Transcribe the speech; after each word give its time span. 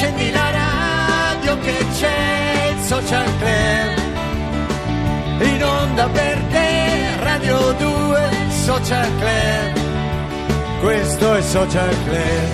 accendi 0.00 0.30
la 0.32 0.50
radio 0.50 1.58
che 1.58 1.86
c'è 1.98 2.72
il 2.72 2.82
social 2.84 3.26
club. 3.38 3.98
In 5.42 5.62
onda 5.62 6.08
per 6.08 6.38
te, 6.50 7.16
Radio 7.22 7.72
2, 7.72 8.30
social 8.64 9.08
club. 9.18 9.78
Questo 10.80 11.34
è 11.34 11.42
social 11.42 11.94
club. 12.04 12.48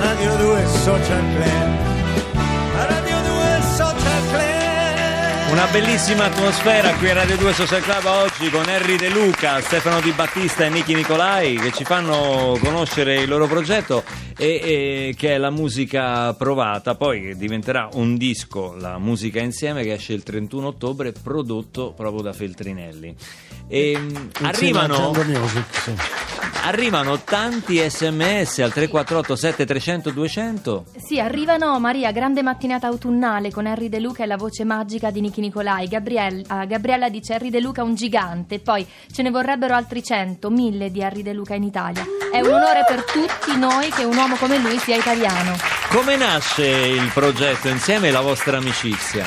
Radio 0.00 0.36
2 0.36 0.66
social 0.66 1.22
club. 1.36 1.93
Una 5.54 5.68
bellissima 5.68 6.24
atmosfera 6.24 6.92
qui 6.94 7.10
a 7.10 7.14
Radio 7.14 7.36
2 7.36 7.52
Social 7.52 7.80
Club 7.80 8.04
oggi 8.06 8.50
con 8.50 8.68
Henry 8.68 8.96
De 8.96 9.08
Luca, 9.08 9.60
Stefano 9.60 10.00
Di 10.00 10.10
Battista 10.10 10.64
e 10.64 10.68
Niki 10.68 10.94
Nicolai 10.94 11.54
che 11.54 11.70
ci 11.70 11.84
fanno 11.84 12.58
conoscere 12.60 13.20
il 13.20 13.28
loro 13.28 13.46
progetto 13.46 14.02
e, 14.36 14.46
e 14.46 15.14
che 15.16 15.34
è 15.34 15.38
la 15.38 15.50
musica 15.50 16.34
provata, 16.34 16.96
poi 16.96 17.36
diventerà 17.36 17.88
un 17.92 18.16
disco, 18.16 18.74
la 18.76 18.98
musica 18.98 19.40
insieme 19.40 19.84
che 19.84 19.92
esce 19.92 20.12
il 20.12 20.24
31 20.24 20.66
ottobre 20.66 21.12
prodotto 21.12 21.92
proprio 21.92 22.22
da 22.22 22.32
Feltrinelli. 22.32 23.14
E, 23.68 23.96
mh, 23.96 24.30
arrivano, 24.42 25.12
Music, 25.12 25.66
sì. 25.70 25.94
Arrivano 26.64 27.20
tanti 27.20 27.78
sms 27.78 28.58
al 28.60 28.72
348 28.72 29.36
7300 29.36 30.10
200 30.10 30.84
Sì, 30.96 31.20
arrivano 31.20 31.78
Maria, 31.78 32.10
grande 32.10 32.42
mattinata 32.42 32.86
autunnale 32.86 33.50
con 33.50 33.66
Henry 33.66 33.88
De 33.88 34.00
Luca 34.00 34.22
e 34.22 34.26
la 34.26 34.36
voce 34.36 34.64
magica 34.64 35.10
di 35.10 35.20
Nichi 35.20 35.40
Nicolai. 35.40 35.88
Gabriel- 35.88 36.44
ah, 36.48 36.64
Gabriella 36.64 37.08
dice 37.08 37.34
Henry 37.34 37.50
De 37.50 37.60
Luca 37.60 37.82
un 37.82 37.94
gigante, 37.94 38.60
poi 38.60 38.86
ce 39.12 39.22
ne 39.22 39.30
vorrebbero 39.30 39.74
altri 39.74 40.02
cento, 40.02 40.50
mille 40.50 40.90
di 40.90 41.00
Henry 41.00 41.22
De 41.22 41.32
Luca 41.32 41.54
in 41.54 41.64
Italia. 41.64 42.04
È 42.32 42.40
un 42.40 42.52
onore 42.52 42.84
per 42.88 43.04
tutti 43.04 43.56
noi 43.58 43.90
che 43.90 44.04
un 44.04 44.16
uomo 44.16 44.36
come 44.36 44.58
lui 44.58 44.78
sia 44.78 44.96
italiano. 44.96 45.56
Come 45.90 46.16
nasce 46.16 46.66
il 46.66 47.10
progetto 47.12 47.68
insieme 47.68 48.08
e 48.08 48.10
la 48.10 48.20
vostra 48.22 48.56
amicizia? 48.56 49.24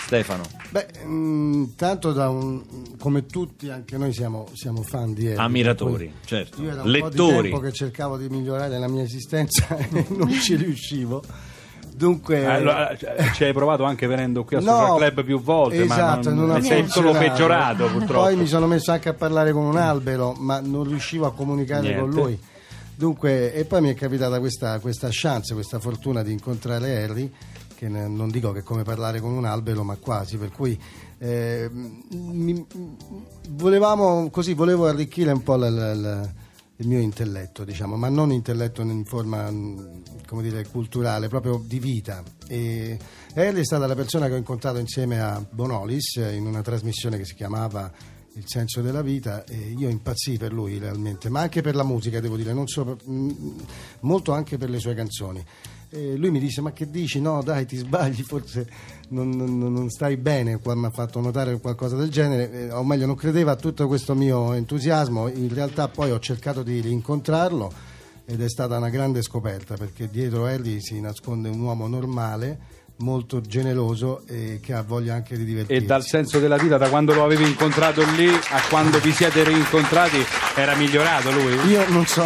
Stefano. 0.00 0.61
Beh, 0.72 0.86
mm, 1.04 1.64
tanto 1.76 2.12
da 2.12 2.30
un, 2.30 2.62
come 2.98 3.26
tutti 3.26 3.68
anche 3.68 3.98
noi 3.98 4.14
siamo, 4.14 4.48
siamo 4.54 4.82
fan 4.82 5.12
di 5.12 5.26
Elvis. 5.26 5.38
Ammiratori, 5.38 6.06
Poi 6.06 6.14
certo. 6.24 6.62
Io 6.62 6.70
era 6.70 6.76
un 6.82 6.84
po' 6.84 6.88
di 6.88 6.98
Lettori. 7.18 7.50
tempo 7.50 7.60
che 7.60 7.72
cercavo 7.72 8.16
di 8.16 8.28
migliorare 8.30 8.78
la 8.78 8.88
mia 8.88 9.02
esistenza 9.02 9.66
e 9.76 10.06
non 10.08 10.30
ci 10.32 10.56
riuscivo. 10.56 11.22
Dunque, 11.94 12.46
Allora, 12.46 12.96
cioè, 12.96 13.30
ci 13.34 13.44
hai 13.44 13.52
provato 13.52 13.84
anche 13.84 14.06
venendo 14.06 14.44
qui 14.44 14.56
a 14.56 14.60
No, 14.60 14.64
Social 14.64 14.96
Club 14.96 15.24
più 15.24 15.40
volte, 15.42 15.82
esatto, 15.82 16.30
ma 16.30 16.34
non, 16.36 16.46
non 16.46 16.56
ha 16.56 16.60
sei 16.62 16.88
solo 16.88 17.08
funzionato. 17.12 17.18
peggiorato 17.18 17.86
purtroppo. 17.88 18.22
Poi 18.22 18.36
mi 18.36 18.46
sono 18.46 18.66
messo 18.66 18.92
anche 18.92 19.10
a 19.10 19.14
parlare 19.14 19.52
con 19.52 19.64
un 19.64 19.76
albero, 19.76 20.32
ma 20.32 20.58
non 20.60 20.84
riuscivo 20.84 21.26
a 21.26 21.34
comunicare 21.34 21.94
con 21.94 22.08
Niente. 22.08 22.16
lui. 22.20 22.38
Dunque, 22.94 23.52
e 23.52 23.64
poi 23.66 23.82
mi 23.82 23.90
è 23.90 23.94
capitata 23.94 24.38
questa, 24.40 24.78
questa 24.78 25.08
chance, 25.10 25.52
questa 25.52 25.78
fortuna 25.80 26.22
di 26.22 26.32
incontrare 26.32 27.02
Harry, 27.04 27.30
che 27.82 27.88
non 27.88 28.30
dico 28.30 28.52
che 28.52 28.60
è 28.60 28.62
come 28.62 28.84
parlare 28.84 29.20
con 29.20 29.32
un 29.32 29.44
albero, 29.44 29.82
ma 29.82 29.96
quasi, 29.96 30.36
per 30.36 30.52
cui 30.52 30.78
eh, 31.18 31.68
mi- 31.70 32.64
volevamo 33.50 34.30
così, 34.30 34.54
volevo 34.54 34.86
arricchire 34.86 35.32
un 35.32 35.42
po' 35.42 35.56
la- 35.56 35.68
la- 35.68 35.94
la- 35.94 36.32
il 36.76 36.86
mio 36.86 37.00
intelletto, 37.00 37.64
diciamo, 37.64 37.96
ma 37.96 38.08
non 38.08 38.30
intelletto 38.30 38.82
in 38.82 39.04
forma 39.04 39.50
come 40.26 40.42
dire, 40.42 40.64
culturale, 40.68 41.26
proprio 41.26 41.60
di 41.64 41.80
vita. 41.80 42.22
E 42.46 42.96
Harry 43.34 43.60
è 43.60 43.64
stata 43.64 43.86
la 43.88 43.96
persona 43.96 44.28
che 44.28 44.34
ho 44.34 44.38
incontrato 44.38 44.78
insieme 44.78 45.20
a 45.20 45.44
Bonolis 45.50 46.16
eh, 46.18 46.34
in 46.34 46.46
una 46.46 46.62
trasmissione 46.62 47.18
che 47.18 47.24
si 47.24 47.34
chiamava 47.34 47.90
Il 48.34 48.44
senso 48.46 48.80
della 48.80 49.02
vita 49.02 49.44
e 49.44 49.74
io 49.76 49.90
impazzii 49.90 50.38
per 50.38 50.54
lui 50.54 50.78
realmente, 50.78 51.28
ma 51.28 51.40
anche 51.40 51.60
per 51.60 51.74
la 51.74 51.84
musica, 51.84 52.18
devo 52.18 52.36
dire, 52.36 52.54
mh, 52.54 53.30
molto 54.00 54.32
anche 54.32 54.56
per 54.56 54.70
le 54.70 54.78
sue 54.78 54.94
canzoni. 54.94 55.44
E 55.94 56.16
lui 56.16 56.30
mi 56.30 56.38
dice: 56.40 56.62
Ma 56.62 56.72
che 56.72 56.88
dici? 56.88 57.20
No, 57.20 57.42
dai, 57.42 57.66
ti 57.66 57.76
sbagli, 57.76 58.22
forse 58.22 58.66
non, 59.08 59.28
non- 59.28 59.58
non 59.58 59.90
stai 59.90 60.16
bene. 60.16 60.58
Qua 60.58 60.74
mi 60.74 60.86
ha 60.86 60.90
fatto 60.90 61.20
notare 61.20 61.60
qualcosa 61.60 61.96
del 61.96 62.08
genere, 62.08 62.70
o 62.72 62.82
meglio, 62.82 63.04
non 63.04 63.14
credeva 63.14 63.52
a 63.52 63.56
tutto 63.56 63.86
questo 63.86 64.14
mio 64.14 64.54
entusiasmo. 64.54 65.28
In 65.28 65.52
realtà, 65.52 65.88
poi 65.88 66.10
ho 66.10 66.18
cercato 66.18 66.62
di 66.62 66.90
incontrarlo 66.90 67.70
ed 68.24 68.40
è 68.40 68.48
stata 68.48 68.78
una 68.78 68.88
grande 68.88 69.20
scoperta 69.20 69.76
perché 69.76 70.08
dietro 70.08 70.46
Ellie 70.46 70.80
si 70.80 70.98
nasconde 71.00 71.50
un 71.50 71.60
uomo 71.60 71.86
normale, 71.88 72.58
molto 72.98 73.40
generoso 73.42 74.22
e 74.26 74.60
che 74.62 74.72
ha 74.72 74.82
voglia 74.82 75.12
anche 75.14 75.36
di 75.36 75.44
divertirsi. 75.44 75.82
E 75.82 75.86
dal 75.86 76.04
senso 76.04 76.38
della 76.38 76.56
vita, 76.56 76.78
da 76.78 76.88
quando 76.88 77.12
lo 77.12 77.24
avevi 77.24 77.44
incontrato 77.44 78.02
lì 78.12 78.28
a 78.28 78.62
quando 78.70 78.98
vi 79.00 79.12
siete 79.12 79.44
rincontrati, 79.44 80.18
era 80.56 80.74
migliorato 80.76 81.30
lui? 81.32 81.52
Io 81.68 81.86
non 81.90 82.06
so, 82.06 82.24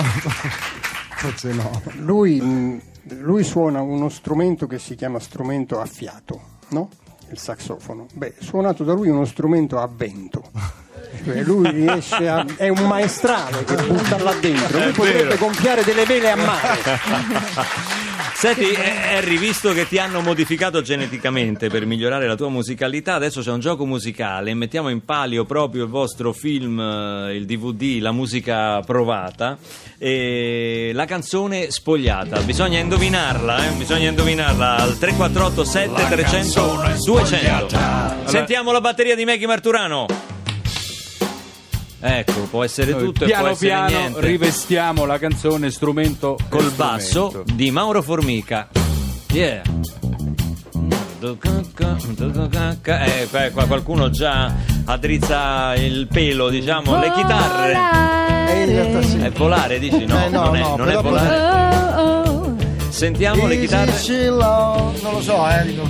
forse 1.16 1.52
no. 1.52 1.82
Lui, 1.96 2.80
lui 3.18 3.44
suona 3.44 3.80
uno 3.80 4.08
strumento 4.08 4.66
che 4.66 4.78
si 4.78 4.94
chiama 4.94 5.18
strumento 5.18 5.80
a 5.80 5.86
fiato, 5.86 6.40
no? 6.68 6.88
Il 7.30 7.38
saxofono. 7.38 8.06
Beh, 8.12 8.34
suonato 8.38 8.84
da 8.84 8.92
lui 8.92 9.08
uno 9.08 9.24
strumento 9.24 9.78
a 9.78 9.88
vento. 9.92 10.44
Cioè 11.24 11.42
lui 11.42 11.70
riesce 11.70 12.28
a. 12.28 12.44
è 12.56 12.68
un 12.68 12.86
maestrale 12.86 13.64
che 13.64 13.74
butta 13.82 14.22
là 14.22 14.34
dentro. 14.34 14.78
Lui 14.78 14.92
potrebbe 14.92 15.36
gonfiare 15.36 15.82
delle 15.82 16.04
vele 16.04 16.30
a 16.30 16.36
mare. 16.36 17.94
Senti, 18.46 18.76
Harry, 18.76 19.38
visto 19.38 19.72
che 19.72 19.88
ti 19.88 19.98
hanno 19.98 20.20
modificato 20.20 20.80
geneticamente 20.80 21.68
per 21.68 21.84
migliorare 21.84 22.28
la 22.28 22.36
tua 22.36 22.48
musicalità, 22.48 23.14
adesso 23.14 23.40
c'è 23.40 23.50
un 23.50 23.58
gioco 23.58 23.84
musicale. 23.84 24.54
Mettiamo 24.54 24.88
in 24.88 25.04
palio 25.04 25.44
proprio 25.44 25.82
il 25.82 25.90
vostro 25.90 26.32
film, 26.32 26.78
eh, 26.78 27.34
il 27.34 27.44
DVD, 27.44 28.00
la 28.00 28.12
musica 28.12 28.80
provata, 28.82 29.58
e 29.98 30.92
la 30.94 31.06
canzone 31.06 31.72
spogliata. 31.72 32.40
Bisogna 32.42 32.78
indovinarla, 32.78 33.66
eh? 33.66 33.70
Bisogna 33.72 34.10
indovinarla 34.10 34.76
al 34.76 34.96
348 34.96 35.64
7300 35.64 37.02
200. 37.04 37.76
Sentiamo 38.26 38.70
la 38.70 38.80
batteria 38.80 39.16
di 39.16 39.24
Maggie 39.24 39.48
Marturano. 39.48 40.35
Ecco, 41.98 42.40
può 42.50 42.62
essere 42.62 42.92
Noi 42.92 43.04
tutto 43.04 43.24
e 43.24 43.26
piano 43.26 43.42
può 43.44 43.52
essere 43.52 43.68
piano 43.70 43.88
niente. 43.98 44.20
rivestiamo 44.20 45.04
la 45.06 45.18
canzone 45.18 45.70
strumento 45.70 46.36
col 46.48 46.70
basso 46.72 47.28
strumento. 47.28 47.54
di 47.54 47.70
Mauro 47.70 48.02
Formica. 48.02 48.68
Yeah. 49.32 49.62
Eh, 52.82 53.26
qua- 53.30 53.50
qua 53.50 53.64
qualcuno 53.66 54.10
già 54.10 54.52
addrizza 54.84 55.74
il 55.74 56.06
pelo, 56.06 56.48
diciamo, 56.48 56.98
le 56.98 57.10
chitarre. 57.12 57.72
E 58.52 58.60
in 58.62 58.68
realtà 58.68 59.02
sì. 59.02 59.18
È 59.18 59.30
volare, 59.30 59.78
dici? 59.78 60.04
No, 60.04 60.24
Eh, 60.24 60.28
no, 60.28 60.44
non 60.44 60.56
è, 60.56 60.60
no, 60.60 60.76
non 60.76 60.88
è 60.88 60.96
volare. 61.00 62.00
Oh, 62.00 62.02
oh. 62.02 62.56
Sentiamo 62.90 63.46
le 63.46 63.58
chitarre. 63.58 63.92
Non 64.28 64.92
lo 65.12 65.20
so, 65.20 65.48
eh, 65.48 65.64
dico, 65.64 65.88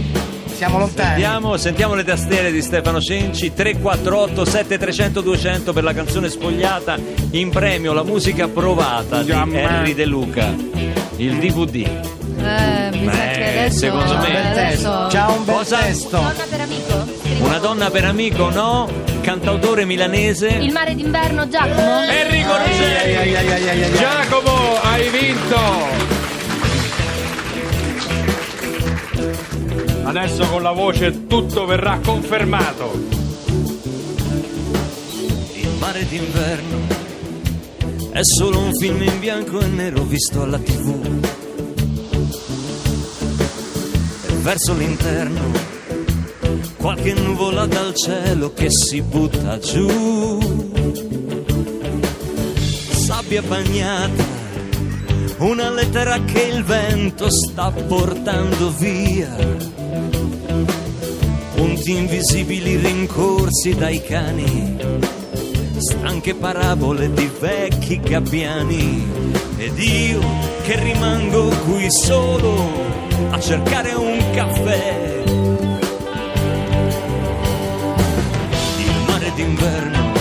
siamo 0.56 0.78
lontani. 0.78 1.11
Sentiamo, 1.21 1.56
sentiamo 1.56 1.94
le 1.94 2.05
tastiere 2.05 2.50
di 2.50 2.62
Stefano 2.62 3.00
Cenci 3.00 3.53
348 3.53 4.44
7300 4.44 5.21
200 5.21 5.72
per 5.72 5.84
la 5.84 5.93
canzone 5.93 6.28
spogliata 6.28 6.97
in 7.33 7.50
premio 7.50 7.93
la 7.93 8.03
musica 8.03 8.49
provata 8.49 9.21
di 9.21 9.27
Giamma. 9.27 9.59
Henry 9.59 9.95
De 9.95 10.05
Luca 10.06 10.55
il 11.19 11.37
DVD 11.39 11.75
Eh, 11.77 12.91
mi 12.93 13.09
sa 13.11 13.31
Eh, 13.31 13.33
che 13.33 13.49
adesso, 13.49 13.78
secondo 13.78 14.16
me- 14.19 14.50
adesso... 14.50 15.06
C'ha 15.11 15.28
un 15.28 15.45
bel 15.45 15.55
Cosa? 15.55 15.77
testo. 15.78 16.16
Donna 16.19 16.45
per 16.50 16.61
amico? 16.61 17.05
Scrivo. 17.22 17.45
una 17.47 17.59
donna 17.59 17.91
per 17.91 18.05
amico 18.05 18.50
no 18.50 18.89
cantautore 19.22 19.84
milanese 19.84 20.49
Il 20.49 20.72
mare 20.72 20.95
d'inverno 20.95 21.49
Giacomo? 21.49 22.00
Enrico 22.03 22.53
Ai, 22.53 22.69
Ruggeri 22.69 23.16
ai, 23.16 23.34
ai, 23.37 23.50
ai, 23.50 23.69
ai, 23.69 23.83
ai. 23.84 23.93
Giacomo, 23.95 24.81
hai 24.83 25.09
vinto! 25.11 26.25
Adesso 30.06 30.47
con 30.47 30.62
la 30.62 30.71
voce 30.71 31.27
tutto 31.27 31.67
verrà 31.67 31.99
confermato. 31.99 32.93
il 35.55 35.69
mare 35.81 36.06
d'inverno 36.06 36.78
è 38.12 38.21
solo 38.22 38.61
un 38.61 38.72
film 38.72 39.03
in 39.03 39.19
bianco 39.19 39.59
e 39.59 39.66
nero 39.66 40.05
visto 40.05 40.42
alla 40.42 40.59
tv 40.59 41.22
e 44.28 44.33
verso 44.42 44.75
l'interno 44.75 45.51
qualche 46.77 47.13
nuvola 47.13 47.66
dal 47.66 47.92
cielo 47.92 48.53
che 48.53 48.71
si 48.71 49.03
butta 49.03 49.59
giù. 49.59 50.39
Sabbia 52.91 53.42
bagnata 53.42 54.25
una 55.39 55.69
lettera 55.69 56.22
che 56.22 56.42
il 56.42 56.63
vento 56.63 57.28
sta 57.28 57.72
portando 57.72 58.71
via 58.71 59.76
punti 61.77 61.93
invisibili 61.93 62.77
rincorsi 62.77 63.75
dai 63.75 64.03
cani 64.03 64.77
stanche 65.77 66.34
parabole 66.34 67.13
di 67.13 67.31
vecchi 67.39 68.01
gabbiani 68.01 69.07
ed 69.59 69.78
io 69.78 70.21
che 70.63 70.81
rimango 70.81 71.49
qui 71.67 71.91
solo 71.91 72.71
a 73.28 73.39
cercare 73.41 73.93
un 73.93 74.25
caffè. 74.33 75.23
Il 78.78 79.05
mare 79.07 79.33
d'inverno 79.34 80.13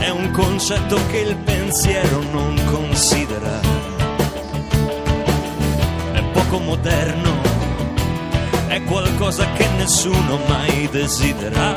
è 0.00 0.08
un 0.08 0.30
concetto 0.32 0.98
che 1.10 1.18
il 1.18 1.36
pensiero 1.36 2.20
non 2.32 2.60
considera. 2.68 3.60
È 6.12 6.22
poco 6.32 6.58
cosa 9.18 9.46
che 9.52 9.68
nessuno 9.76 10.38
mai 10.48 10.88
desidera. 10.90 11.74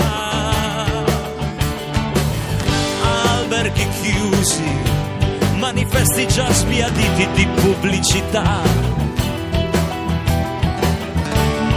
Alberghi 3.04 3.88
chiusi, 4.02 4.80
manifesti 5.58 6.28
già 6.28 6.52
sbiaditi 6.52 7.28
di 7.34 7.48
pubblicità. 7.48 8.62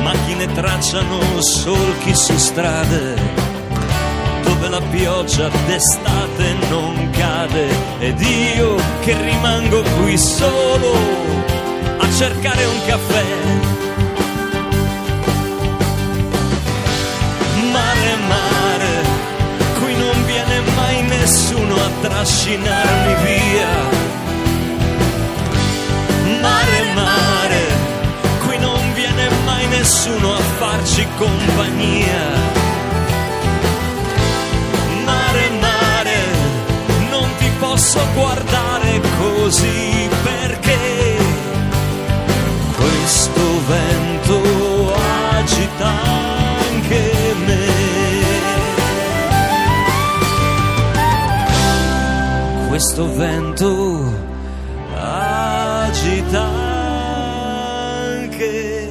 Macchine 0.03 0.53
tracciano 0.53 1.41
solchi 1.41 2.15
su 2.15 2.37
strade 2.37 3.17
dove 4.45 4.69
la 4.69 4.81
pioggia 4.91 5.49
d'estate 5.67 6.55
non 6.71 7.11
cade 7.11 7.69
ed 7.99 8.21
io 8.21 8.77
che 9.01 9.21
rimango 9.21 9.83
qui 10.01 10.17
solo 10.17 10.93
a 11.99 12.11
cercare 12.13 12.65
un 12.65 12.81
caffè. 12.87 13.88
Trascinarmi 22.19 23.15
via. 23.23 23.75
Mare, 26.41 26.81
mare, 26.95 27.63
qui 28.45 28.59
non 28.59 28.93
viene 28.95 29.29
mai 29.45 29.67
nessuno 29.69 30.35
a 30.35 30.41
farci 30.59 31.07
compagnia. 31.17 32.27
Mare, 35.05 35.49
mare, 35.61 36.19
non 37.11 37.29
ti 37.39 37.51
posso 37.61 38.01
guardare 38.15 38.58
Questo 52.99 53.17
vento 53.17 54.13
agita 54.93 56.43
anche 58.03 58.89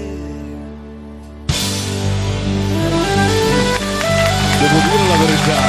Devo 4.59 4.79
dire 4.79 5.07
la 5.09 5.15
verità. 5.17 5.59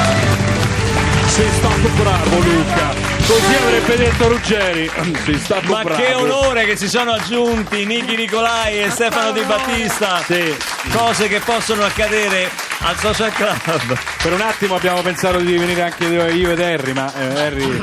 Sei 1.27 1.51
stato 1.51 1.89
bravo 1.97 2.39
Luca. 2.39 2.95
Così 3.27 3.55
avrebbe 3.55 3.97
detto 3.97 4.29
Ruggeri. 4.29 4.89
Sei 5.25 5.39
stato 5.41 5.73
Ma 5.73 5.83
bravo. 5.83 6.01
che 6.01 6.15
onore 6.15 6.65
che 6.65 6.77
si 6.77 6.89
sono 6.89 7.15
aggiunti 7.15 7.85
Niki 7.87 8.15
Nicolai 8.15 8.85
e 8.85 8.91
Stefano 8.91 9.33
Di 9.33 9.43
Battista. 9.43 10.23
Sì. 10.25 10.57
Cose 10.93 11.27
che 11.27 11.41
possono 11.41 11.83
accadere 11.83 12.68
al 12.81 12.97
Social 12.97 13.33
Club. 13.33 13.99
Per 14.23 14.33
un 14.33 14.41
attimo 14.41 14.75
abbiamo 14.77 15.03
pensato 15.03 15.39
di 15.39 15.57
venire 15.57 15.83
anche 15.83 16.05
io 16.07 16.51
ed 16.51 16.61
Harry, 16.61 16.93
ma 16.93 17.13
eh, 17.15 17.41
Harry 17.41 17.81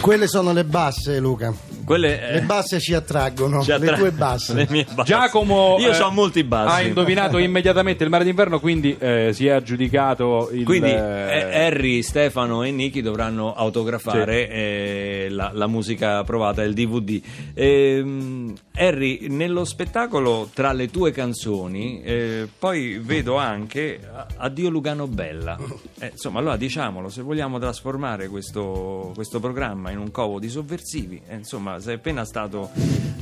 Quelle 0.00 0.26
sono 0.26 0.52
le 0.52 0.64
basse, 0.64 1.18
Luca. 1.18 1.52
Quelle 1.90 2.20
eh, 2.28 2.32
Le 2.34 2.42
basse 2.42 2.78
ci 2.78 2.94
attraggono, 2.94 3.62
ci 3.62 3.70
le 3.70 3.74
attra- 3.74 3.96
tue 3.96 4.12
basse. 4.12 4.54
le 4.54 4.64
mie 4.70 4.86
basse. 4.94 5.08
Giacomo 5.08 5.76
Io 5.80 5.90
eh, 5.90 6.00
ho 6.00 6.10
molti 6.12 6.44
bassi. 6.44 6.72
ha 6.72 6.86
indovinato 6.86 7.36
immediatamente 7.42 8.04
il 8.04 8.10
mare 8.10 8.22
d'inverno, 8.22 8.60
quindi 8.60 8.96
eh, 8.96 9.30
si 9.32 9.48
è 9.48 9.50
aggiudicato 9.50 10.50
il 10.52 10.62
Quindi 10.62 10.90
eh, 10.90 10.94
eh, 10.94 11.64
Harry, 11.64 12.02
Stefano 12.02 12.62
e 12.62 12.70
Niki 12.70 13.02
dovranno 13.02 13.54
autografare 13.54 14.48
eh, 14.48 15.26
la, 15.30 15.50
la 15.52 15.66
musica 15.66 16.18
approvata, 16.18 16.62
il 16.62 16.74
DVD. 16.74 17.20
Ehm, 17.54 18.54
Harry, 18.76 19.26
nello 19.28 19.64
spettacolo 19.64 20.48
tra 20.54 20.70
le 20.70 20.90
tue 20.90 21.10
canzoni, 21.10 22.02
eh, 22.02 22.48
poi 22.56 23.00
vedo 23.02 23.36
anche 23.36 23.98
Addio 24.36 24.70
Lugano 24.70 25.08
Bella. 25.08 25.58
Eh, 25.98 26.10
insomma, 26.12 26.38
allora 26.38 26.56
diciamolo, 26.56 27.08
se 27.08 27.22
vogliamo 27.22 27.58
trasformare 27.58 28.28
questo, 28.28 29.10
questo 29.12 29.40
programma 29.40 29.90
in 29.90 29.98
un 29.98 30.12
covo 30.12 30.38
di 30.38 30.48
sovversivi, 30.48 31.20
eh, 31.26 31.34
insomma, 31.34 31.78
sei 31.80 31.94
appena 31.94 32.24
stato 32.24 32.70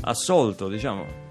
assolto, 0.02 0.69
diciamo. 0.69 1.26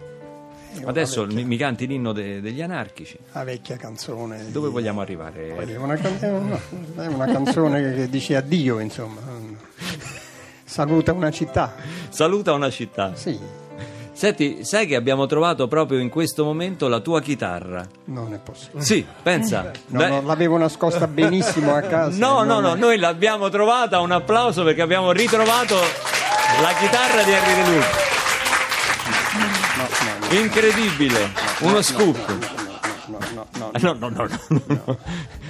Adesso 0.86 1.26
mi, 1.26 1.44
mi 1.44 1.58
canti 1.58 1.88
l'inno 1.88 2.12
de- 2.14 2.40
degli 2.40 2.62
anarchici. 2.62 3.18
La 3.32 3.44
vecchia 3.44 3.78
canzone. 3.78 4.46
di- 4.46 4.52
Dove 4.52 4.70
vogliamo 4.70 5.02
arrivare? 5.02 5.56
È 5.56 5.76
una, 5.76 5.96
can- 5.96 6.18
è 6.20 6.30
una- 6.30 6.60
è 6.98 7.08
una 7.08 7.26
canzone 7.26 7.82
che- 7.96 8.10
dice 8.10 8.36
addio, 8.36 8.80
insomma. 8.80 9.22
Saluta 10.64 11.14
una 11.14 11.32
città. 11.32 11.74
Saluta 12.10 12.54
una 12.54 12.70
città. 12.70 13.16
Sì, 13.16 13.40
Senti, 14.12 14.66
sai 14.66 14.88
che 14.88 14.96
abbiamo 14.96 15.28
trovato 15.28 15.68
proprio 15.68 16.00
in 16.00 16.10
questo 16.10 16.44
momento 16.44 16.88
la 16.88 17.00
tua 17.02 17.22
chitarra? 17.22 17.88
non 18.06 18.34
è 18.34 18.40
possibile. 18.40 18.84
Sì, 18.84 19.06
pensa. 19.22 19.72
No, 19.90 20.08
no, 20.08 20.22
l'avevo 20.24 20.58
nascosta 20.58 21.06
benissimo 21.08 21.74
a 21.76 21.82
casa. 21.82 22.18
no, 22.24 22.44
no, 22.44 22.60
no, 22.60 22.74
è- 22.74 22.78
noi 22.78 22.98
l'abbiamo 22.98 23.50
trovata, 23.50 24.00
un 24.00 24.10
applauso 24.12 24.64
perché 24.64 24.82
abbiamo 24.82 25.12
ritrovato 25.12 25.76
la 26.62 26.74
chitarra 26.80 27.24
di 27.24 27.32
Henry 27.32 27.54
De 27.54 27.76
Luca. 27.76 27.88
Incredibile, 30.36 31.30
uno 31.62 31.82
scoop. 31.82 32.18
No, 33.08 33.18
no, 33.34 33.48
no, 33.58 33.72
No, 33.80 33.94
no, 33.94 34.10
no, 34.10 34.28
no, 34.28 34.62
no. 34.86 34.98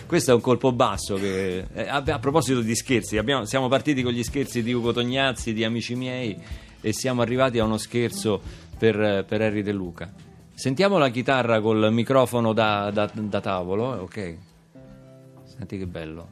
Questo 0.05 0.31
è 0.31 0.33
un 0.33 0.41
colpo 0.41 0.71
basso. 0.71 1.15
Che... 1.15 1.65
eh, 1.73 1.87
a, 1.87 2.03
a 2.05 2.19
proposito 2.19 2.61
di 2.61 2.75
scherzi, 2.75 3.17
abbiamo- 3.17 3.45
siamo 3.45 3.67
partiti 3.67 4.03
con 4.03 4.11
gli 4.11 4.23
scherzi 4.23 4.61
di 4.63 4.71
Ugo 4.73 4.93
Tognazzi, 4.93 5.53
di 5.53 5.63
amici 5.63 5.95
miei, 5.95 6.37
e 6.81 6.93
siamo 6.93 7.21
arrivati 7.21 7.59
a 7.59 7.63
uno 7.63 7.77
scherzo 7.77 8.41
per, 8.77 9.25
per 9.27 9.41
Harry 9.41 9.63
De 9.63 9.71
Luca. 9.71 10.11
Sentiamo 10.53 10.97
la 10.97 11.09
chitarra 11.09 11.59
col 11.61 11.91
microfono 11.91 12.53
da, 12.53 12.89
da- 12.91 13.09
da 13.13 13.41
tavolo, 13.41 13.95
eh, 13.95 13.99
ok? 13.99 14.37
Senti 15.57 15.77
che 15.77 15.85
bello. 15.87 16.27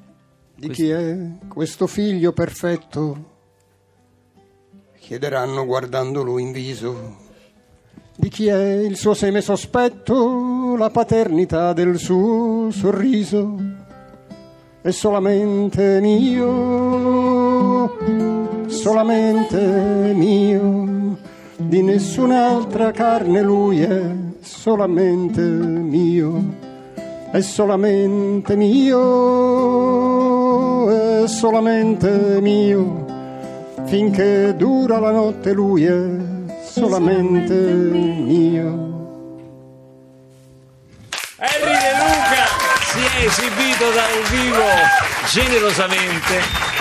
Di 0.55 0.69
chi 0.69 0.89
è 0.89 1.15
questo 1.47 1.87
figlio 1.87 2.31
perfetto? 2.31 3.33
Chiederanno 5.05 5.65
guardandolo 5.67 6.39
in 6.39 6.51
viso. 6.51 7.15
Di 8.15 8.27
chi 8.27 8.47
è 8.47 8.79
il 8.79 8.97
suo 8.97 9.13
seme 9.13 9.39
sospetto? 9.39 10.75
La 10.75 10.89
paternità 10.89 11.73
del 11.73 11.99
suo 11.99 12.71
sorriso 12.71 13.55
è 14.81 14.89
solamente 14.89 16.01
mio, 16.01 17.95
solamente 18.65 20.11
mio. 20.15 21.19
Di 21.55 21.83
nessun'altra 21.83 22.89
carne 22.89 23.43
lui 23.43 23.81
è 23.81 24.11
solamente 24.39 25.41
mio 25.41 26.73
è 27.35 27.41
solamente 27.41 28.55
mio, 28.55 29.59
è 30.89 31.27
solamente 31.27 32.39
mio, 32.39 33.04
finché 33.95 34.53
dura 34.57 34.99
la 34.99 35.11
notte 35.11 35.53
lui 35.53 35.85
è 35.85 35.97
solamente 36.69 37.53
mio. 37.53 38.93
Henry 41.37 41.77
De 41.79 41.91
Luca 41.95 42.45
si 42.91 42.99
è 42.99 43.25
esibito 43.25 43.91
dal 43.91 44.21
vivo 44.29 44.65
generosamente. 45.31 46.73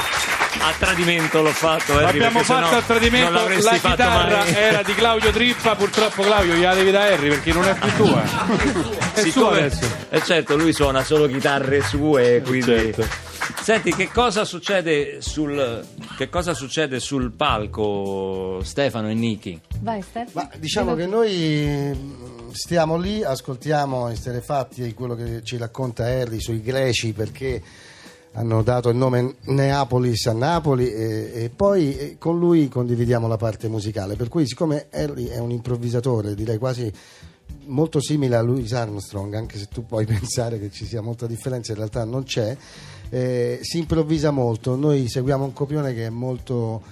A 0.59 0.73
tradimento 0.77 1.41
l'ho 1.41 1.53
fatto, 1.53 1.93
Henry, 1.93 2.19
L'abbiamo 2.19 2.43
fatto 2.43 2.75
a 2.75 2.83
tradimento, 2.83 3.31
la 3.63 3.79
chitarra 3.79 4.47
era 4.51 4.83
di 4.83 4.95
Claudio 4.95 5.31
Trippa, 5.31 5.77
purtroppo 5.77 6.23
Claudio 6.23 6.55
gliela 6.55 6.75
devi 6.75 6.91
da 6.91 7.03
Harry 7.03 7.29
perché 7.29 7.53
non 7.53 7.65
è 7.65 7.75
più 7.75 7.95
tua. 7.95 8.23
È 9.15 9.21
sua 9.21 9.31
Siccome- 9.31 9.59
adesso. 9.59 9.87
eh 10.09 10.23
certo, 10.25 10.57
lui 10.57 10.73
suona 10.73 11.05
solo 11.05 11.29
chitarre 11.29 11.81
sue, 11.81 12.43
quindi... 12.45 12.65
Certo. 12.65 13.33
Senti, 13.61 13.95
che 13.95 14.11
cosa 14.11 14.45
succede 14.45 15.21
sul, 15.21 15.83
che 16.17 16.29
cosa 16.29 16.55
succede 16.55 17.01
sul 17.01 17.33
palco 17.33 18.61
Stefano 18.63 19.09
e 19.09 19.15
Niki? 19.15 19.61
Vai, 19.81 20.03
Stefano. 20.03 20.49
Ma 20.51 20.57
diciamo 20.59 20.95
che 20.95 21.07
noi 21.07 21.93
mh, 21.93 22.53
stiamo 22.53 22.97
lì, 22.97 23.23
ascoltiamo 23.23 24.11
i 24.11 24.17
sterefatti 24.17 24.83
e 24.83 24.95
quello 24.95 25.15
che 25.15 25.43
ci 25.43 25.57
racconta 25.57 26.05
Harry 26.05 26.41
sui 26.41 26.63
greci 26.63 27.13
perché 27.13 27.63
hanno 28.33 28.63
dato 28.63 28.89
il 28.89 28.97
nome 28.97 29.37
Neapolis 29.45 30.27
a 30.27 30.33
Napoli 30.33 30.91
e, 30.91 31.31
e 31.35 31.51
poi 31.55 31.97
eh, 31.97 32.17
con 32.19 32.39
lui 32.39 32.69
condividiamo 32.69 33.29
la 33.29 33.37
parte 33.37 33.69
musicale. 33.69 34.17
Per 34.17 34.29
cui 34.29 34.47
siccome 34.47 34.87
Harry 34.91 35.27
è 35.27 35.39
un 35.39 35.51
improvvisatore, 35.51 36.35
direi 36.35 36.59
quasi 36.59 36.93
molto 37.67 38.01
simile 38.01 38.37
a 38.37 38.43
Louis 38.43 38.73
Armstrong, 38.73 39.35
anche 39.35 39.59
se 39.59 39.67
tu 39.67 39.87
puoi 39.87 40.05
pensare 40.07 40.59
che 40.59 40.71
ci 40.71 40.87
sia 40.87 41.01
molta 41.01 41.27
differenza, 41.27 41.73
in 41.73 41.79
realtà 41.79 42.05
non 42.05 42.25
c'è, 42.25 42.57
eh, 43.11 43.59
si 43.63 43.79
improvvisa 43.79 44.31
molto, 44.31 44.77
noi 44.77 45.09
seguiamo 45.09 45.45
un 45.45 45.53
copione 45.53 45.95
che 45.95 46.07
è 46.07 46.11
molto 46.11 46.83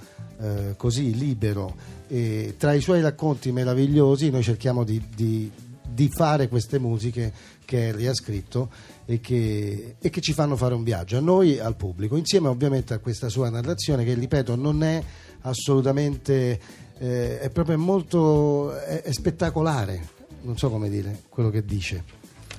eh, 0.41 0.75
così 0.76 1.14
libero 1.17 1.75
e 2.09 2.55
tra 2.59 2.73
i 2.75 2.81
suoi 2.81 3.00
racconti 3.00 3.52
meravigliosi 3.52 4.31
noi 4.31 4.43
cerchiamo 4.43 4.85
di, 4.85 5.02
di- 5.14 5.50
di 5.93 6.09
fare 6.11 6.49
queste 6.49 6.79
musiche 6.79 7.33
che 7.64 7.88
Harry 7.88 8.07
ha 8.07 8.14
scritto 8.14 8.71
e 9.05 9.21
che, 9.21 9.97
e 9.99 10.11
che 10.11 10.21
ci 10.21 10.33
fanno 10.33 10.57
fare 10.57 10.75
un 10.75 10.83
viaggio 10.83 11.19
a 11.19 11.21
noi 11.21 11.57
e 11.57 11.61
al 11.61 11.76
pubblico, 11.76 12.17
insieme 12.17 12.49
ovviamente 12.49 12.95
a 12.95 12.99
questa 12.99 13.29
sua 13.29 13.50
narrazione 13.50 14.05
che 14.05 14.14
ripeto 14.14 14.57
non 14.57 14.83
è 14.83 15.02
assolutamente, 15.43 16.61
eh, 16.99 17.41
è 17.41 17.50
proprio 17.50 17.79
molto, 17.79 18.75
è- 18.75 19.02
è 19.02 19.12
spettacolare, 19.12 20.21
non 20.43 20.57
so 20.57 20.71
come 20.71 20.89
dire 20.89 21.23
quello 21.29 21.51
che 21.51 21.65
dice. 21.65 22.05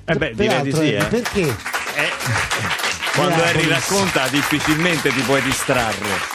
Eh 0.04 0.16
beh, 0.16 0.34
direi 0.34 0.62
di 0.62 0.72
sì, 0.72 0.92
eh, 0.92 0.98
eh. 0.98 1.04
Perché? 1.04 1.42
Eh, 1.42 2.10
quando 3.14 3.42
Harry 3.42 3.66
racconta 3.68 4.28
difficilmente 4.28 5.10
ti 5.10 5.20
puoi 5.20 5.40
distrarre. 5.42 6.32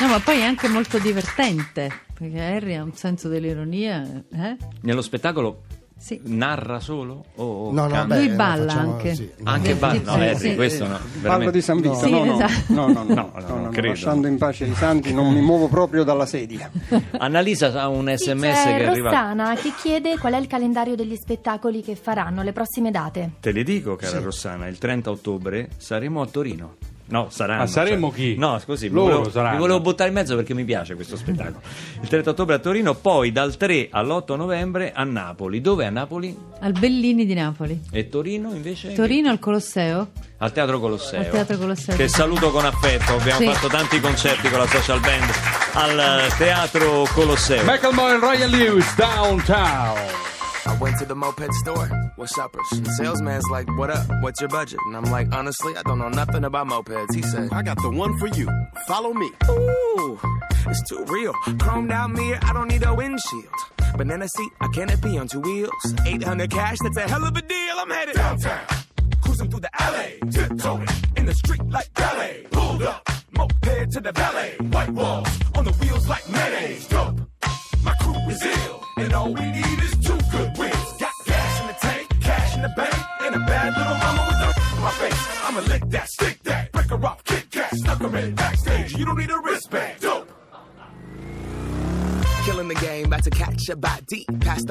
No, 0.00 0.08
ma 0.08 0.20
poi 0.20 0.38
è 0.38 0.44
anche 0.44 0.68
molto 0.68 0.98
divertente, 0.98 1.90
perché 2.14 2.40
Harry 2.40 2.74
ha 2.74 2.82
un 2.82 2.94
senso 2.94 3.28
dell'ironia. 3.28 4.02
Eh? 4.32 4.56
Nello 4.82 5.02
spettacolo 5.02 5.62
Sì. 6.02 6.18
narra 6.24 6.80
solo? 6.80 7.24
O 7.36 7.70
No, 7.72 7.86
no, 7.86 8.06
beh, 8.06 8.16
Lui 8.24 8.28
balla 8.34 8.70
facciamo- 8.72 8.92
anche. 8.94 9.14
sì. 9.14 9.30
Anche 9.44 9.72
Sì, 9.74 9.78
Bar- 9.78 9.96
sì, 9.96 10.02
no, 10.04 10.12
sì, 10.14 10.18
Harry, 10.20 10.36
sì. 10.38 10.54
questo 10.54 10.86
no. 10.86 10.98
Parlo 11.20 11.50
di 11.50 11.60
San 11.60 11.76
Vito, 11.80 11.94
Sì, 11.94 12.10
no, 12.10 12.24
no, 12.24 12.34
esatto. 12.34 12.72
no, 12.72 12.86
no, 12.86 12.92
no, 13.02 13.02
No, 13.02 13.14
no, 13.14 13.30
no, 13.34 13.46
no, 13.54 13.60
no, 13.64 13.68
credo. 13.68 13.88
lasciando 13.88 14.26
in 14.26 14.38
pace 14.38 14.64
i 14.64 14.74
santi 14.74 15.12
non 15.12 15.30
mi 15.32 15.42
muovo 15.42 15.68
proprio 15.68 16.02
dalla 16.02 16.24
sedia. 16.24 16.70
Annalisa 17.18 17.70
ha 17.82 17.88
un 17.88 18.06
Sì, 18.16 18.24
sms 18.24 18.62
c'è 18.62 18.76
che 18.78 18.84
arriva. 18.86 19.10
Rossana 19.10 19.54
che 19.56 19.72
chiede 19.78 20.16
qual 20.18 20.32
è 20.32 20.38
il 20.38 20.46
calendario 20.46 20.94
degli 20.96 21.16
spettacoli 21.16 21.82
che 21.82 21.96
faranno, 21.96 22.42
le 22.42 22.52
prossime 22.52 22.90
date. 22.90 23.32
Te 23.40 23.52
le 23.52 23.62
dico, 23.62 23.96
cara 23.96 24.20
Rossana, 24.20 24.66
il 24.68 24.78
30 24.78 25.10
ottobre 25.10 25.68
saremo 25.76 26.22
a 26.22 26.26
Torino. 26.26 26.76
No, 27.10 27.26
saranno. 27.30 27.60
Ma 27.60 27.66
saremmo 27.66 28.08
cioè- 28.10 28.16
chi? 28.18 28.34
No, 28.36 28.58
scusi, 28.60 28.88
mi 28.88 28.94
Loro 28.94 29.12
volevo, 29.14 29.30
saranno. 29.30 29.54
mi 29.54 29.60
volevo 29.60 29.80
buttare 29.80 30.08
in 30.08 30.14
mezzo 30.14 30.36
perché 30.36 30.54
mi 30.54 30.64
piace 30.64 30.94
questo 30.94 31.16
spettacolo. 31.16 31.60
Il 32.00 32.08
30 32.08 32.30
ottobre 32.30 32.54
a 32.54 32.58
Torino, 32.58 32.94
poi 32.94 33.32
dal 33.32 33.56
3 33.56 33.88
all'8 33.90 34.36
novembre 34.36 34.92
a 34.94 35.02
Napoli. 35.04 35.60
Dove 35.60 35.84
a 35.86 35.90
Napoli? 35.90 36.36
Al 36.60 36.72
Bellini 36.72 37.26
di 37.26 37.34
Napoli. 37.34 37.80
E 37.90 38.08
Torino 38.08 38.52
invece? 38.52 38.92
Torino 38.94 39.28
al 39.30 39.38
Colosseo. 39.38 40.10
Al 40.38 40.52
Teatro 40.52 40.78
Colosseo. 40.80 41.18
Al 41.20 41.30
Teatro 41.30 41.58
Colosseo. 41.58 41.96
Che 41.96 42.08
saluto 42.08 42.50
con 42.50 42.64
affetto. 42.64 43.14
Abbiamo 43.14 43.40
Sì. 43.40 43.46
fatto 43.46 43.68
tanti 43.68 44.00
concerti 44.00 44.48
con 44.48 44.58
la 44.60 44.66
social 44.66 45.00
band 45.00 45.30
al 45.72 46.32
Teatro 46.38 47.06
Colosseo. 47.12 47.64
Macklemore 47.64 48.14
and 48.14 48.22
Ryan 48.22 48.50
Lewis, 48.50 48.94
Downtown. 48.96 49.98
I 50.66 50.76
went 50.80 50.98
to 50.98 51.06
the 51.06 51.14
moped 51.14 51.52
store. 51.54 51.86
What's 52.16 52.36
uppers? 52.38 52.68
The 52.70 52.90
salesman's 52.90 53.48
like, 53.50 53.66
What 53.78 53.90
up? 53.90 54.06
What's 54.22 54.40
your 54.40 54.48
budget? 54.48 54.78
And 54.86 54.96
I'm 54.96 55.04
like, 55.04 55.32
Honestly, 55.32 55.76
I 55.76 55.82
don't 55.82 55.98
know 55.98 56.08
nothing 56.08 56.44
about 56.44 56.68
mopeds. 56.68 57.14
He 57.14 57.22
said, 57.22 57.52
I 57.52 57.62
got 57.62 57.80
the 57.82 57.90
one 57.90 58.18
for 58.18 58.26
you. 58.28 58.48
Follow 58.86 59.12
me. 59.12 59.30
Ooh, 59.48 60.18
it's 60.66 60.88
too 60.88 61.04
real. 61.08 61.32
Chromed 61.58 61.90
out 61.90 62.10
mirror, 62.10 62.38
I 62.42 62.52
don't 62.52 62.68
need 62.68 62.84
a 62.84 62.94
windshield. 62.94 63.46
Banana 63.96 64.28
seat, 64.28 64.52
a 64.60 64.68
canopy 64.68 65.18
on 65.18 65.28
two 65.28 65.40
wheels. 65.40 65.94
800 66.06 66.50
cash, 66.50 66.78
that's 66.82 66.96
a 66.96 67.08
hell 67.08 67.24
of 67.24 67.36
a 67.36 67.42
deal. 67.42 67.76
I'm 67.76 67.90
headed 67.90 68.16
downtown. 68.16 68.66
Cruising 69.22 69.50
through 69.50 69.60
the 69.60 69.82
alley. 69.82 70.20
Tiptoeing 70.30 70.88
in 71.16 71.26
the 71.26 71.34
street 71.34 71.64
like 71.68 71.92
ballet. 71.94 72.46
Pulled 72.50 72.82
up, 72.82 73.08
moped 73.32 73.92
to 73.92 74.00
the 74.00 74.12
valet. 74.12 74.56
White 74.70 74.90
walls 74.90 75.39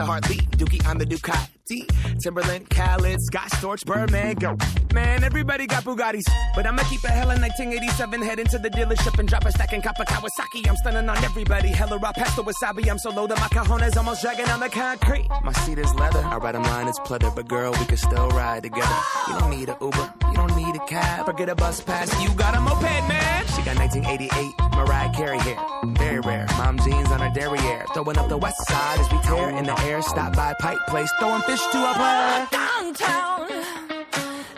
Heartbeat, 0.10 0.50
Dookie 0.58 0.84
on 0.88 0.98
the 0.98 1.06
Ducati. 1.06 1.86
Timberland, 2.24 2.68
Khaled, 2.72 3.22
Scott 3.22 3.52
Storch, 3.52 3.86
Birdman, 3.86 4.34
go. 4.38 4.58
Man, 4.92 5.24
everybody 5.24 5.68
got 5.68 5.84
Bugattis. 5.84 6.24
But 6.56 6.66
I'ma 6.66 6.82
keep 6.90 7.04
a 7.04 7.10
hella 7.10 7.38
1987, 7.40 8.20
head 8.24 8.40
into 8.40 8.58
the 8.58 8.72
dealership 8.72 9.20
and 9.20 9.30
drop 9.30 9.46
a 9.46 9.52
stack 9.52 9.72
in 9.74 9.84
Kappa 9.84 10.06
Kawasaki. 10.06 10.68
I'm 10.68 10.76
stunning 10.78 11.08
on 11.08 11.24
everybody. 11.24 11.68
Hella 11.68 12.00
raw 12.00 12.12
the 12.12 12.44
wasabi. 12.44 12.90
I'm 12.90 12.98
so 12.98 13.12
low 13.12 13.28
that 13.28 13.40
my 13.40 13.50
cajones 13.50 13.96
almost 13.98 14.24
dragging 14.24 14.50
on 14.50 14.60
the 14.60 14.70
concrete. 14.70 15.28
My 15.44 15.52
seat 15.52 15.78
is 15.78 15.94
leather. 15.94 16.24
I 16.26 16.38
ride 16.38 16.56
a 16.56 16.60
line, 16.60 16.88
it's 16.88 17.00
pleather. 17.02 17.34
But 17.36 17.48
girl, 17.48 17.72
we 17.74 17.86
can 17.86 17.98
still 17.98 18.30
ride 18.30 18.64
together. 18.64 18.96
You 19.28 19.38
don't 19.38 19.52
need 19.52 19.70
a 19.70 19.78
Uber, 19.80 20.14
need 20.60 20.76
a 20.76 20.86
cab. 20.86 21.26
Forget 21.26 21.50
a 21.50 21.56
bus 21.56 21.82
pass, 21.82 22.10
you 22.22 22.30
got 22.36 22.56
a 22.56 22.62
moped, 22.62 22.84
man. 23.08 23.46
She 23.48 23.62
got 23.64 23.78
1988 23.78 24.54
Mariah 24.76 25.10
Carey 25.14 25.40
hair. 25.40 25.58
Very 25.86 26.20
rare. 26.20 26.46
Mom 26.58 26.78
jeans 26.80 27.12
on 27.12 27.20
her 27.20 27.32
derriere. 27.34 27.86
Throwing 27.94 28.18
up 28.18 28.30
the 28.30 28.38
west 28.38 28.66
side 28.68 29.00
as 29.00 29.12
we 29.12 29.20
tear 29.20 29.50
in 29.50 29.66
the 29.66 29.80
air. 29.82 30.02
Stop 30.02 30.36
by 30.36 30.54
Pipe 30.60 30.80
Place, 30.88 31.12
throwing 31.20 31.42
fish 31.42 31.62
to 31.72 31.78
a 31.78 31.94
player. 31.96 32.48
Downtown, 32.52 33.48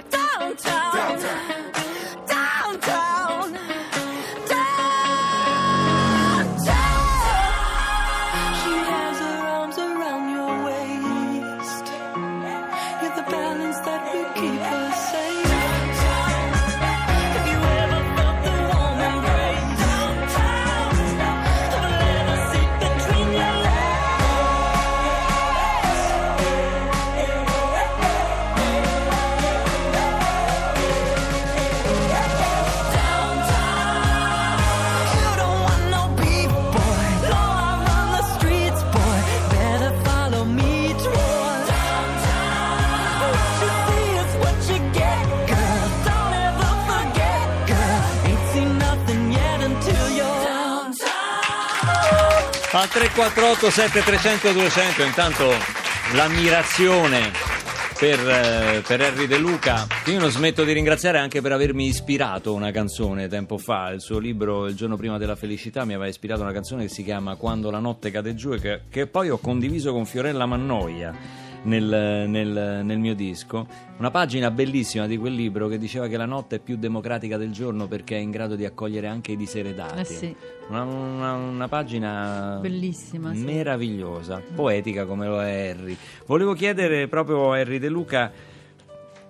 downtown, 0.09 0.55
downtown, 0.93 1.50
348 53.01 53.71
7300 53.71 54.51
200 54.51 55.01
intanto 55.01 55.51
l'ammirazione 56.13 57.31
per, 57.97 58.19
eh, 58.19 58.83
per 58.85 59.01
Harry 59.01 59.25
De 59.25 59.39
Luca. 59.39 59.87
Io 60.05 60.19
non 60.19 60.29
smetto 60.29 60.63
di 60.63 60.71
ringraziare 60.71 61.17
anche 61.17 61.41
per 61.41 61.51
avermi 61.51 61.87
ispirato 61.87 62.53
una 62.53 62.69
canzone 62.69 63.27
tempo 63.27 63.57
fa. 63.57 63.89
Il 63.89 64.01
suo 64.01 64.19
libro 64.19 64.67
Il 64.67 64.75
giorno 64.75 64.97
prima 64.97 65.17
della 65.17 65.35
felicità 65.35 65.83
mi 65.83 65.93
aveva 65.93 66.09
ispirato 66.09 66.43
una 66.43 66.51
canzone 66.51 66.83
che 66.83 66.93
si 66.93 67.03
chiama 67.03 67.37
Quando 67.37 67.71
la 67.71 67.79
notte 67.79 68.11
cade 68.11 68.35
giù 68.35 68.53
e 68.53 68.59
che, 68.59 68.81
che 68.87 69.07
poi 69.07 69.31
ho 69.31 69.39
condiviso 69.39 69.91
con 69.93 70.05
Fiorella 70.05 70.45
Mannoia 70.45 71.49
nel, 71.63 72.27
nel- 72.27 72.81
nel 72.83 72.97
mio 72.97 73.13
disco 73.13 73.67
una 73.97 74.09
pagina 74.09 74.49
bellissima 74.49 75.05
di 75.05 75.17
quel 75.17 75.33
libro 75.33 75.67
che 75.67 75.77
diceva 75.77 76.07
che 76.07 76.17
la 76.17 76.25
notte 76.25 76.55
è 76.55 76.59
più 76.59 76.75
democratica 76.77 77.37
del 77.37 77.51
giorno 77.51 77.87
perché 77.87 78.15
è 78.15 78.19
in 78.19 78.31
grado 78.31 78.55
di 78.55 78.65
accogliere 78.65 79.07
anche 79.07 79.33
i 79.33 79.37
diseredati 79.37 79.99
Eh 79.99 80.05
sì. 80.05 80.35
una, 80.69 80.83
una- 80.83 81.33
una 81.33 81.67
pagina 81.67 82.57
Bellissima, 82.61 83.33
sì. 83.33 83.43
meravigliosa, 83.43 84.41
poetica 84.55 85.05
come 85.05 85.27
lo 85.27 85.41
è 85.41 85.69
Harry. 85.69 85.95
Volevo 86.25 86.53
chiedere 86.53 87.07
proprio 87.07 87.51
a 87.51 87.57
Harry 87.57 87.77
De 87.79 87.89
Luca 87.89 88.31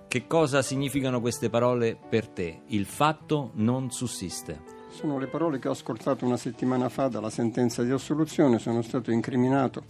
che 0.08 0.26
cosa 0.26 0.60
significano 0.62 1.20
queste 1.20 1.48
parole 1.48 1.96
per 2.08 2.28
te. 2.28 2.60
Il 2.68 2.84
fatto 2.84 3.50
non 3.54 3.90
sussiste. 3.90 4.60
Sono 4.90 5.18
le 5.18 5.26
parole 5.26 5.58
che 5.58 5.68
ho 5.68 5.72
ascoltato 5.72 6.26
una 6.26 6.36
settimana 6.36 6.90
fa 6.90 7.08
dalla 7.08 7.30
sentenza 7.30 7.82
di 7.82 7.90
assoluzione. 7.90 8.58
Sono 8.58 8.82
stato 8.82 9.10
incriminato 9.10 9.84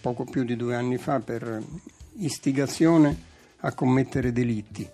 poco 0.00 0.24
più 0.24 0.44
di 0.44 0.56
due 0.56 0.74
anni 0.74 0.96
fa 0.96 1.20
per 1.20 1.62
istigazione 2.16 3.28
a 3.60 3.72
commettere 3.72 4.32
delitti. 4.32 4.88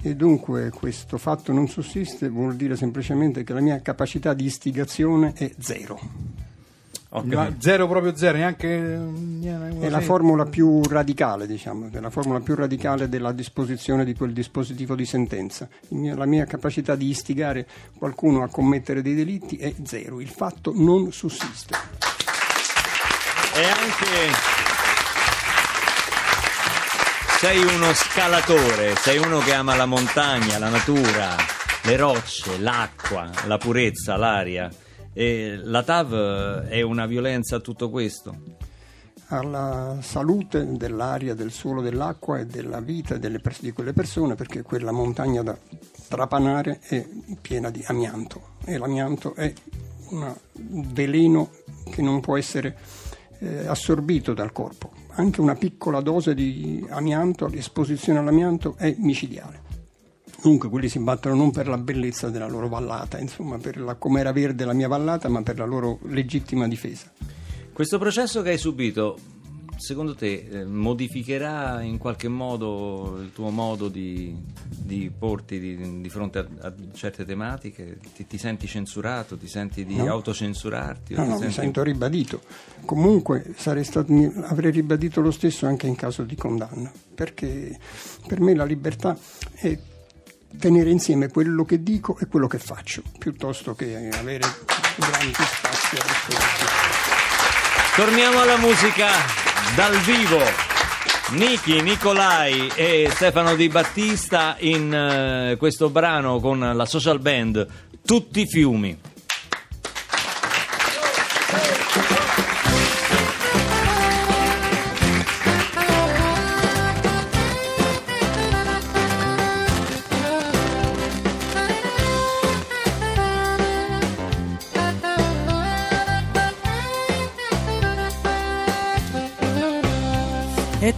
E 0.00 0.14
dunque 0.14 0.70
questo 0.70 1.18
fatto 1.18 1.52
non 1.52 1.68
sussiste 1.68 2.28
vuol 2.28 2.54
dire 2.54 2.76
semplicemente 2.76 3.42
che 3.42 3.52
la 3.52 3.60
mia 3.60 3.80
capacità 3.80 4.32
di 4.32 4.44
istigazione 4.44 5.32
è 5.34 5.50
zero. 5.58 6.36
Capito. 7.10 7.54
zero 7.58 7.88
proprio 7.88 8.14
zero, 8.14 8.36
neanche. 8.36 9.00
È 9.80 9.88
la 9.88 10.00
formula 10.00 10.44
più 10.44 10.82
radicale, 10.82 11.46
diciamo, 11.46 11.88
è 11.90 12.00
la 12.00 12.10
formula 12.10 12.40
più 12.40 12.54
radicale 12.54 13.08
della 13.08 13.32
disposizione 13.32 14.04
di 14.04 14.14
quel 14.14 14.32
dispositivo 14.32 14.94
di 14.94 15.06
sentenza. 15.06 15.68
Mio- 15.88 16.14
la 16.14 16.26
mia 16.26 16.44
capacità 16.44 16.94
di 16.96 17.08
istigare 17.08 17.66
qualcuno 17.96 18.42
a 18.42 18.48
commettere 18.48 19.00
dei 19.00 19.14
delitti 19.14 19.56
è 19.56 19.74
zero, 19.84 20.20
il 20.20 20.28
fatto 20.28 20.72
non 20.74 21.10
sussiste. 21.10 22.07
E 23.58 23.64
anche 23.64 24.32
sei 27.40 27.60
uno 27.60 27.92
scalatore, 27.92 28.94
sei 28.94 29.18
uno 29.18 29.40
che 29.40 29.52
ama 29.52 29.74
la 29.74 29.84
montagna, 29.84 30.58
la 30.58 30.68
natura, 30.68 31.34
le 31.82 31.96
rocce, 31.96 32.56
l'acqua, 32.60 33.28
la 33.46 33.58
purezza, 33.58 34.16
l'aria. 34.16 34.70
E 35.12 35.58
la 35.60 35.82
TAV 35.82 36.66
è 36.66 36.82
una 36.82 37.06
violenza 37.06 37.56
a 37.56 37.58
tutto 37.58 37.90
questo. 37.90 38.32
alla 39.30 39.98
salute 40.02 40.76
dell'aria, 40.76 41.34
del 41.34 41.50
suolo, 41.50 41.82
dell'acqua 41.82 42.38
e 42.38 42.46
della 42.46 42.78
vita 42.80 43.16
delle 43.16 43.40
pers- 43.40 43.60
di 43.60 43.72
quelle 43.72 43.92
persone 43.92 44.36
perché 44.36 44.62
quella 44.62 44.92
montagna 44.92 45.42
da 45.42 45.58
trapanare 46.06 46.78
è 46.80 47.04
piena 47.40 47.70
di 47.70 47.82
amianto 47.88 48.50
e 48.64 48.78
l'amianto 48.78 49.34
è 49.34 49.52
un 50.10 50.34
veleno 50.92 51.50
che 51.90 52.00
non 52.00 52.20
può 52.20 52.38
essere 52.38 52.76
eh, 53.38 53.66
assorbito 53.66 54.34
dal 54.34 54.52
corpo. 54.52 54.92
anche 55.18 55.40
una 55.40 55.56
piccola 55.56 56.00
dose 56.00 56.32
di 56.34 56.84
amianto, 56.90 57.48
di 57.48 57.58
esposizione 57.58 58.20
all'amianto 58.20 58.74
è 58.76 58.94
micidiale. 58.98 59.66
Dunque 60.40 60.68
quelli 60.68 60.88
si 60.88 61.00
battono 61.00 61.34
non 61.34 61.50
per 61.50 61.66
la 61.66 61.78
bellezza 61.78 62.30
della 62.30 62.46
loro 62.46 62.68
vallata, 62.68 63.18
insomma, 63.18 63.58
per 63.58 63.80
la, 63.80 63.96
come 63.96 64.20
era 64.20 64.30
verde 64.30 64.64
la 64.64 64.72
mia 64.72 64.86
vallata, 64.86 65.28
ma 65.28 65.42
per 65.42 65.58
la 65.58 65.64
loro 65.64 65.98
legittima 66.02 66.68
difesa. 66.68 67.10
Questo 67.72 67.98
processo 67.98 68.42
che 68.42 68.50
hai 68.50 68.58
subito, 68.58 69.18
secondo 69.78 70.14
te, 70.14 70.46
eh, 70.50 70.64
modificherà 70.64 71.80
in 71.82 71.98
qualche 71.98 72.28
modo 72.28 73.18
il 73.22 73.32
tuo 73.32 73.50
modo 73.50 73.88
di, 73.88 74.36
di 74.66 75.10
porti 75.16 75.58
di, 75.58 76.00
di 76.00 76.08
fronte 76.10 76.38
a, 76.38 76.46
a 76.62 76.72
certe 76.94 77.24
tematiche? 77.24 77.98
Ti, 78.14 78.26
ti 78.26 78.38
senti 78.38 78.66
censurato? 78.66 79.36
Ti 79.36 79.48
senti 79.48 79.84
di 79.84 79.96
No. 79.96 80.10
autocensurarti? 80.10 81.14
No, 81.14 81.24
no, 81.24 81.32
mi 81.34 81.38
senti- 81.38 81.54
sento 81.54 81.82
ribadito. 81.82 82.42
Comunque 82.84 83.54
sarei 83.56 83.84
stato- 83.84 84.12
mi- 84.12 84.32
avrei 84.44 84.70
ribadito 84.72 85.20
lo 85.20 85.30
stesso 85.30 85.66
anche 85.66 85.86
in 85.86 85.94
caso 85.96 86.22
di 86.24 86.34
condanna, 86.36 86.92
perché 87.14 87.78
per 88.26 88.40
me 88.40 88.54
la 88.54 88.64
libertà 88.64 89.16
è 89.54 89.78
tenere 90.58 90.90
insieme 90.90 91.28
quello 91.28 91.64
che 91.64 91.82
dico 91.82 92.16
e 92.18 92.26
quello 92.26 92.46
che 92.46 92.58
faccio, 92.58 93.02
piuttosto 93.18 93.74
che 93.74 94.08
avere 94.10 94.46
grandi 94.96 95.32
spazi 95.34 95.96
a 95.96 96.02
disposizione. 96.02 96.96
Torniamo 97.96 98.40
alla 98.40 98.56
musica 98.58 99.08
dal 99.74 99.96
vivo. 100.00 100.40
Niki, 101.30 101.82
Nicolai 101.82 102.70
e 102.74 103.08
Stefano 103.10 103.54
Di 103.54 103.68
Battista 103.68 104.56
in 104.60 104.92
eh, 104.92 105.56
questo 105.56 105.90
brano 105.90 106.40
con 106.40 106.58
la 106.58 106.84
social 106.86 107.20
band 107.20 107.66
Tutti 108.04 108.40
i 108.40 108.46
fiumi. 108.46 108.98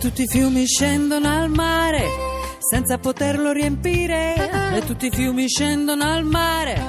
Tutti 0.01 0.23
i 0.23 0.27
fiumi 0.27 0.67
scendono 0.67 1.29
al 1.29 1.51
mare 1.51 2.07
senza 2.59 2.97
poterlo 2.97 3.53
riempire. 3.53 4.35
E 4.75 4.83
tutti 4.87 5.07
i 5.07 5.11
fiumi 5.11 5.47
scendono 5.47 6.05
al 6.05 6.25
mare 6.25 6.81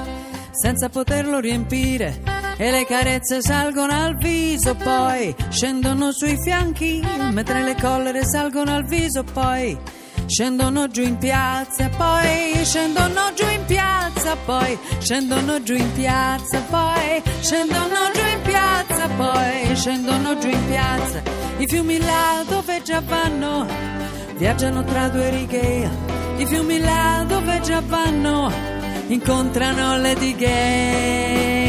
senza 0.50 0.88
poterlo 0.88 1.38
riempire. 1.38 2.22
E 2.56 2.70
le 2.70 2.86
carezze 2.86 3.42
salgono 3.42 3.92
al 3.92 4.16
viso, 4.16 4.74
poi 4.74 5.34
scendono 5.50 6.10
sui 6.12 6.38
fianchi, 6.42 7.02
mentre 7.32 7.62
le 7.62 7.76
collere 7.78 8.24
salgono 8.24 8.74
al 8.74 8.86
viso, 8.86 9.22
poi 9.24 9.76
scendono 10.26 10.88
giù 10.88 11.02
in 11.02 11.18
piazza, 11.18 11.88
poi 11.96 12.64
scendono 12.64 13.32
giù 13.34 13.48
in 13.48 13.64
piazza, 13.66 14.36
poi 14.44 14.78
scendono 14.98 15.62
giù 15.62 15.74
in 15.74 15.92
piazza, 15.92 16.60
poi 16.70 17.22
scendono 17.40 18.10
giù 18.12 18.20
in 18.20 18.42
piazza, 18.42 19.08
poi 19.16 19.76
scendono 19.76 20.38
giù 20.38 20.48
in 20.48 20.66
piazza. 20.66 21.22
I 21.58 21.66
fiumi 21.66 21.98
là 21.98 22.44
dove 22.48 22.82
già 22.82 23.00
vanno, 23.00 23.66
viaggiano 24.36 24.84
tra 24.84 25.08
due 25.08 25.30
righe. 25.30 25.90
I 26.38 26.46
fiumi 26.46 26.78
là 26.80 27.24
dove 27.26 27.60
già 27.60 27.80
vanno, 27.86 28.50
incontrano 29.08 29.98
le 29.98 30.14
dighe. 30.14 31.61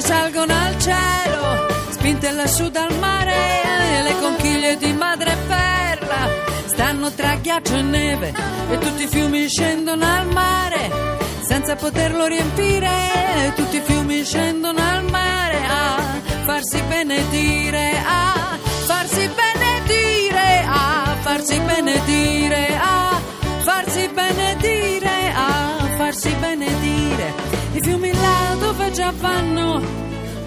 Salgono 0.00 0.52
al 0.54 0.78
cielo, 0.78 1.66
spinte 1.90 2.30
lassù 2.30 2.68
dal 2.70 2.94
mare, 2.98 4.02
le 4.02 4.14
conchiglie 4.20 4.76
di 4.76 4.92
madreperla 4.92 6.28
stanno 6.66 7.12
tra 7.12 7.34
ghiaccio 7.36 7.74
e 7.74 7.82
neve, 7.82 8.32
e 8.70 8.78
tutti 8.78 9.02
i 9.04 9.06
fiumi 9.06 9.48
scendono 9.48 10.04
al 10.04 10.26
mare, 10.28 10.90
senza 11.46 11.76
poterlo 11.76 12.26
riempire, 12.26 13.52
tutti 13.56 13.76
i 13.76 13.82
fiumi 13.82 14.24
scendono 14.24 14.80
al 14.80 15.04
mare 15.04 15.58
a 15.68 16.02
farsi 16.44 16.80
benedire, 16.82 17.92
a 18.04 18.58
farsi 18.86 19.28
benedire, 19.28 20.64
a 20.66 21.16
farsi 21.20 21.60
benedire, 21.60 22.78
a 22.80 23.20
farsi 23.62 24.08
benedire, 24.08 25.32
a 25.34 25.88
farsi 25.96 26.34
benedire. 26.40 27.59
I 27.72 27.80
fiumi 27.80 28.12
là 28.12 28.56
dove 28.58 28.90
già 28.90 29.12
vanno, 29.16 29.80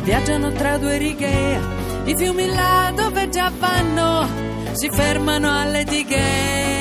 viaggiano 0.04 0.52
tra 0.52 0.78
due 0.78 0.98
righe. 0.98 1.60
I 2.06 2.16
fiumi 2.18 2.48
là 2.48 2.92
dove 2.94 3.30
già 3.30 3.50
vanno, 3.58 4.28
si 4.74 4.90
fermano 4.90 5.50
alle 5.50 5.86
dighe. 5.86 6.73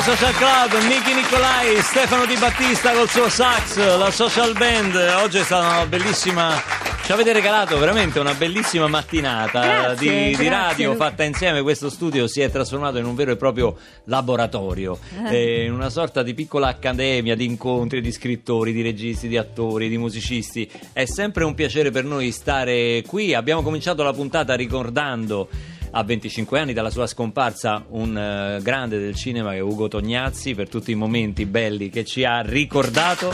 2 0.00 0.16
Social 0.16 0.32
Club, 0.32 0.82
Niki 0.88 1.12
Nicolai, 1.12 1.78
Stefano 1.82 2.24
Di 2.24 2.34
Battista 2.36 2.92
col 2.92 3.06
suo 3.06 3.28
sax, 3.28 3.76
la 3.98 4.10
social 4.10 4.56
band. 4.56 4.94
Oggi 5.22 5.36
è 5.36 5.42
stata 5.42 5.66
una 5.66 5.86
bellissima. 5.86 6.58
Ci 7.04 7.12
avete 7.12 7.34
regalato 7.34 7.78
veramente 7.78 8.18
una 8.18 8.32
bellissima 8.32 8.88
mattinata 8.88 9.60
Grazie, 9.60 10.10
di, 10.10 10.26
di 10.28 10.30
grazie, 10.36 10.48
radio 10.48 10.92
Luca. 10.92 11.04
fatta 11.04 11.24
insieme. 11.24 11.60
Questo 11.60 11.90
studio 11.90 12.26
si 12.28 12.40
è 12.40 12.50
trasformato 12.50 12.96
in 12.96 13.04
un 13.04 13.14
vero 13.14 13.32
e 13.32 13.36
proprio 13.36 13.76
laboratorio, 14.04 14.98
eh, 15.28 15.66
in 15.66 15.74
una 15.74 15.90
sorta 15.90 16.22
di 16.22 16.32
piccola 16.32 16.68
accademia 16.68 17.36
di 17.36 17.44
incontri 17.44 18.00
di 18.00 18.10
scrittori, 18.10 18.72
di 18.72 18.80
registi, 18.80 19.28
di 19.28 19.36
attori, 19.36 19.90
di 19.90 19.98
musicisti. 19.98 20.66
È 20.94 21.04
sempre 21.04 21.44
un 21.44 21.54
piacere 21.54 21.90
per 21.90 22.04
noi 22.04 22.30
stare 22.30 23.02
qui. 23.06 23.34
Abbiamo 23.34 23.60
cominciato 23.60 24.02
la 24.02 24.14
puntata 24.14 24.54
ricordando 24.54 25.48
a 25.92 26.02
25 26.04 26.58
anni 26.58 26.72
dalla 26.72 26.90
sua 26.90 27.06
scomparsa 27.06 27.84
un 27.90 28.16
eh, 28.16 28.62
grande 28.62 28.98
del 28.98 29.14
cinema 29.14 29.50
che 29.50 29.56
è 29.56 29.60
Ugo 29.60 29.88
Tognazzi 29.88 30.54
per 30.54 30.68
tutti 30.68 30.90
i 30.92 30.94
momenti 30.94 31.46
belli 31.46 31.88
che 31.90 32.04
ci 32.04 32.24
ha 32.24 32.40
ricordato 32.42 33.30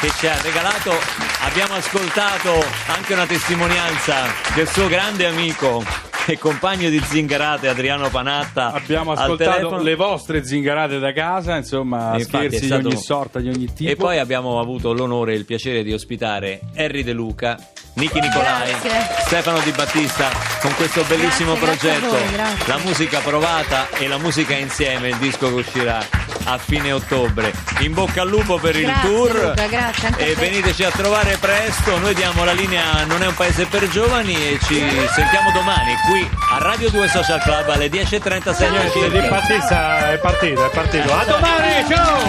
che 0.00 0.10
ci 0.18 0.26
ha 0.26 0.40
regalato 0.42 0.90
abbiamo 1.42 1.74
ascoltato 1.74 2.52
anche 2.88 3.12
una 3.12 3.26
testimonianza 3.26 4.26
del 4.54 4.68
suo 4.68 4.88
grande 4.88 5.26
amico 5.26 5.82
e 6.26 6.38
compagno 6.38 6.88
di 6.88 6.98
zingarate 7.00 7.68
Adriano 7.68 8.08
Panatta 8.08 8.72
Abbiamo 8.72 9.12
ascoltato 9.12 9.76
le 9.76 9.94
vostre 9.94 10.42
zingarate 10.42 10.98
da 10.98 11.12
casa, 11.12 11.54
insomma, 11.54 12.14
E 12.14 12.22
scherzi 12.24 12.64
stato- 12.64 12.80
di 12.80 12.94
ogni 12.94 12.96
sorta, 13.02 13.40
di 13.40 13.48
ogni 13.48 13.70
tipo. 13.74 13.90
E 13.90 13.94
poi 13.94 14.18
abbiamo 14.18 14.58
avuto 14.58 14.94
l'onore 14.94 15.34
e 15.34 15.36
il 15.36 15.44
piacere 15.44 15.82
di 15.82 15.92
ospitare 15.92 16.60
Harry 16.76 17.02
De 17.02 17.12
Luca, 17.12 17.58
Niki 17.94 18.18
Nicolai, 18.18 18.74
Grazie. 18.82 19.06
Stefano 19.26 19.60
Di 19.60 19.70
Battista 19.70 20.28
con 20.60 20.74
questo 20.74 21.04
bellissimo 21.04 21.54
Grazie, 21.54 21.90
progetto. 21.92 22.08
voi, 22.10 22.32
grazie. 22.32 22.66
La 22.66 22.78
musica 22.78 23.20
provata 23.20 23.86
e 23.98 24.08
la 24.08 24.18
musica 24.18 24.54
insieme, 24.56 25.08
il 25.10 25.16
disco 25.16 25.46
che 25.48 25.54
uscirà 25.60 26.04
a 26.46 26.58
fine 26.58 26.90
ottobre. 26.90 27.52
In 27.78 27.94
bocca 27.94 28.22
al 28.22 28.28
lupo 28.28 28.58
per 28.58 28.74
il 28.76 28.92
tour. 29.00 29.32
Luca, 29.32 29.66
grazie, 29.68 30.08
anche 30.08 30.22
a 30.22 30.26
e 30.26 30.34
te. 30.34 30.40
veniteci 30.40 30.82
a 30.82 30.90
trovare 30.90 31.36
presto. 31.38 31.96
Noi 31.98 32.14
diamo 32.14 32.42
la 32.44 32.52
linea 32.52 33.04
Non 33.06 33.22
è 33.22 33.26
un 33.28 33.34
paese 33.34 33.64
per 33.66 33.88
giovani 33.88 34.34
e 34.34 34.58
ci 34.66 34.80
sentiamo 35.12 35.52
domani 35.52 35.94
qui 36.10 36.28
a 36.52 36.58
Radio 36.58 36.90
2 36.90 37.08
Social 37.08 37.40
Club 37.42 37.68
alle 37.68 37.86
10.36. 37.86 38.70
Niente, 38.70 39.06
è 39.24 39.28
partita, 39.28 40.10
è 40.10 40.18
partito, 40.18 40.66
è 40.66 40.70
partito. 40.70 41.12
A 41.14 41.24
domani, 41.24 41.84
ciao! 41.88 42.22